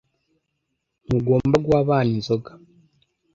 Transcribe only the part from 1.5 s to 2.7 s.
guha abana inzoga.